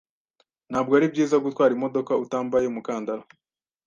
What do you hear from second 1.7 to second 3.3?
imodoka utambaye umukandara.